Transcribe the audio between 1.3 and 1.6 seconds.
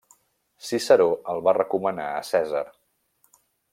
el va